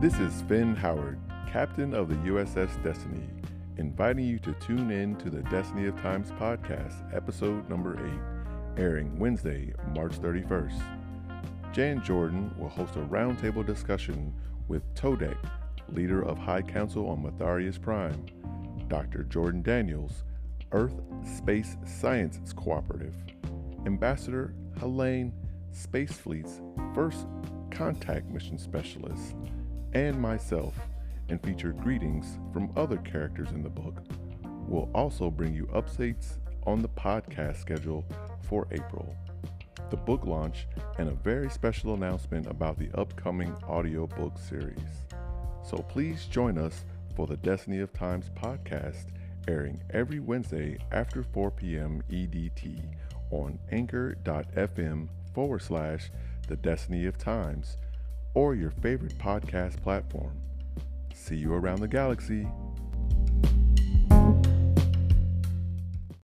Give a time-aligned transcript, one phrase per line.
[0.00, 1.18] This is Sven Howard,
[1.50, 3.28] captain of the USS Destiny,
[3.78, 7.98] inviting you to tune in to the Destiny of Times podcast, episode number
[8.76, 10.80] 8, airing Wednesday, March 31st.
[11.72, 14.32] Jan Jordynn will host a roundtable discussion
[14.68, 15.36] with Todek,
[15.88, 18.24] leader of High Council on Matharius Prime,
[18.86, 19.24] Dr.
[19.24, 20.22] Jordan Daniels,
[20.70, 20.94] Earth
[21.24, 23.16] Space Sciences Cooperative,
[23.84, 25.32] Ambassador Helene,
[25.72, 26.60] Space Fleet's
[26.94, 27.26] first
[27.72, 29.34] contact mission specialist,
[29.92, 30.74] and myself,
[31.28, 34.02] and feature greetings from other characters in the book.
[34.66, 38.04] We'll also bring you updates on the podcast schedule
[38.42, 39.14] for April,
[39.90, 40.66] the book launch,
[40.98, 45.04] and a very special announcement about the upcoming audiobook series.
[45.64, 46.84] So please join us
[47.16, 49.06] for the Destiny of Times podcast,
[49.48, 52.02] airing every Wednesday after 4 p.m.
[52.10, 52.80] EDT
[53.30, 56.10] on anchor.fm forward slash
[56.46, 57.76] the Destiny of Times
[58.38, 60.30] or your favorite podcast platform.
[61.12, 62.46] See you around the galaxy.